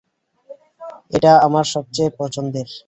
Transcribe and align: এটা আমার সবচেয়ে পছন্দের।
এটা 1.11 1.31
আমার 1.47 1.65
সবচেয়ে 1.73 2.09
পছন্দের। 2.19 2.67